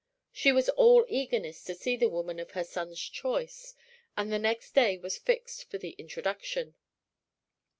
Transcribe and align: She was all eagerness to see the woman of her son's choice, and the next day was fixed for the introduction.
She 0.31 0.51
was 0.51 0.67
all 0.69 1.05
eagerness 1.07 1.63
to 1.65 1.75
see 1.75 1.95
the 1.95 2.09
woman 2.09 2.39
of 2.39 2.53
her 2.53 2.63
son's 2.63 2.99
choice, 2.99 3.75
and 4.17 4.31
the 4.31 4.39
next 4.39 4.73
day 4.73 4.97
was 4.97 5.19
fixed 5.19 5.69
for 5.69 5.77
the 5.77 5.91
introduction. 5.99 6.73